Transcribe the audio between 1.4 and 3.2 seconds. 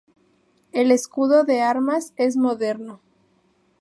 de armas es moderno.